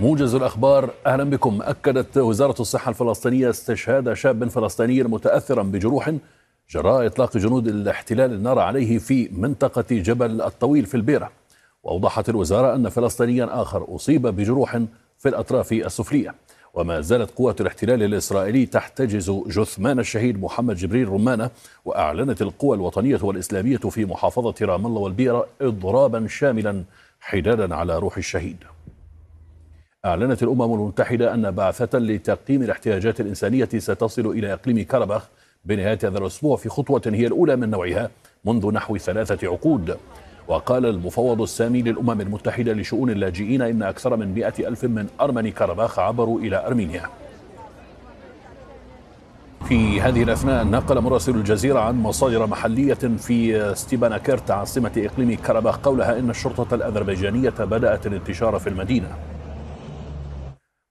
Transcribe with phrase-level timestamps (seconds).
[0.00, 1.58] موجز الأخبار أهلا بكم.
[1.62, 6.12] أكدت وزارة الصحة الفلسطينية استشهاد شاب فلسطيني متأثرا بجروح
[6.70, 11.30] جراء إطلاق جنود الاحتلال النار عليه في منطقة جبل الطويل في البيرة.
[11.82, 14.82] وأوضحت الوزارة أن فلسطينيا آخر أصيب بجروح
[15.18, 16.34] في الأطراف السفلية.
[16.74, 21.50] وما زالت قوات الاحتلال الإسرائيلي تحتجز جثمان الشهيد محمد جبريل رمانة
[21.84, 26.84] وأعلنت القوى الوطنية والإسلامية في محافظة رام الله والبيرة إضرابا شاملا
[27.20, 28.56] حدادا على روح الشهيد.
[30.08, 35.28] أعلنت الأمم المتحدة أن بعثة لتقييم الاحتياجات الإنسانية ستصل إلى إقليم كربخ
[35.64, 38.10] بنهاية هذا الأسبوع في خطوة هي الأولى من نوعها
[38.44, 39.96] منذ نحو ثلاثة عقود.
[40.48, 45.98] وقال المفوض السامي للأمم المتحدة لشؤون اللاجئين إن أكثر من مئة ألف من أرمن كرباخ
[45.98, 47.02] عبروا إلى أرمينيا.
[49.68, 56.18] في هذه الأثناء نقل مراسل الجزيرة عن مصادر محلية في ستيباناكيرت عاصمة إقليم كرباخ قولها
[56.18, 59.08] إن الشرطة الأذربيجانية بدأت الانتشار في المدينة.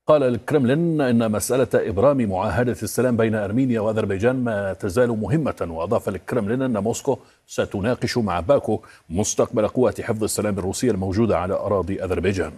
[0.07, 6.61] قال الكرملين إن مسألة إبرام معاهدة السلام بين أرمينيا وأذربيجان ما تزال مهمة وأضاف الكرملين
[6.61, 12.51] إن موسكو ستناقش مع باكو مستقبل قوات حفظ السلام الروسية الموجودة على أراضي أذربيجان.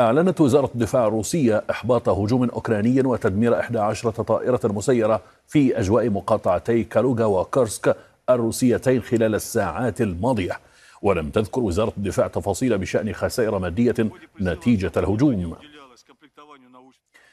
[0.00, 7.24] أعلنت وزارة الدفاع الروسية إحباط هجوم أوكراني وتدمير 11 طائرة مسيرة في أجواء مقاطعتي كالوغا
[7.24, 7.96] وكارسك
[8.30, 10.52] الروسيتين خلال الساعات الماضية
[11.02, 13.94] ولم تذكر وزارة الدفاع تفاصيل بشأن خسائر مادية
[14.40, 15.56] نتيجة الهجوم.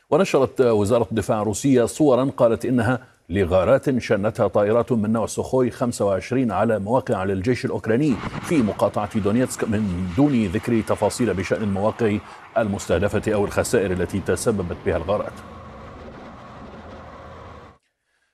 [0.09, 6.79] ونشرت وزارة الدفاع الروسية صورا قالت إنها لغارات شنتها طائرات من نوع سوخوي 25 على
[6.79, 12.17] مواقع للجيش الأوكراني في مقاطعة دونيتسك من دون ذكر تفاصيل بشأن المواقع
[12.57, 15.56] المستهدفة أو الخسائر التي تسببت بها الغارات.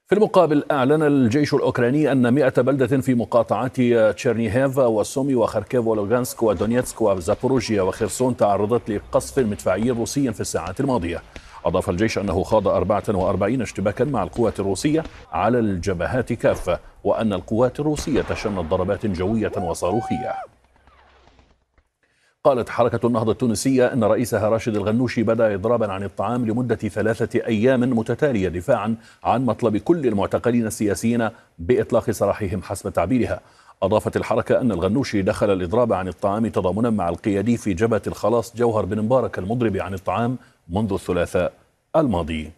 [0.08, 3.80] في المقابل أعلن الجيش الأوكراني أن 100 بلدة في مقاطعات
[4.16, 11.22] تشيرنيهيف وسومي وخاركيف ولوغانسك ودونيتسك وزابوروجيا وخيرسون تعرضت لقصف مدفعي روسي في الساعات الماضية.
[11.64, 18.34] أضاف الجيش أنه خاض 44 اشتباكا مع القوات الروسية على الجبهات كافة وأن القوات الروسية
[18.34, 20.34] شنت ضربات جوية وصاروخية.
[22.44, 27.80] قالت حركة النهضة التونسية أن رئيسها راشد الغنوشي بدأ إضرابا عن الطعام لمدة ثلاثة أيام
[27.80, 31.28] متتالية دفاعا عن مطلب كل المعتقلين السياسيين
[31.58, 33.40] بإطلاق سراحهم حسب تعبيرها.
[33.82, 38.84] أضافت الحركة أن الغنوشي دخل الإضراب عن الطعام تضامنا مع القيادي في جبهة الخلاص جوهر
[38.84, 40.36] بن مبارك المضرب عن الطعام
[40.68, 41.52] منذ الثلاثاء
[41.96, 42.50] الماضي.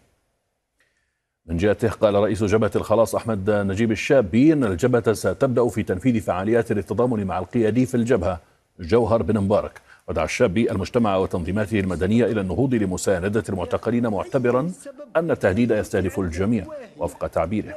[1.45, 6.71] من جهته قال رئيس جبهة الخلاص أحمد نجيب الشابي أن الجبهة ستبدأ في تنفيذ فعاليات
[6.71, 8.39] للتضامن مع القيادي في الجبهة.
[8.79, 14.71] جوهر بن مبارك ودعا الشابي المجتمع وتنظيماته المدنية إلى النهوض لمساندة المعتقلين معتبرا
[15.15, 16.65] أن التهديد يستهدف الجميع
[16.97, 17.75] وفق تعبيره.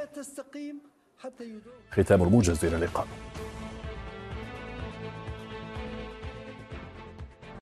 [1.90, 3.06] ختام الموجز إلى اللقاء.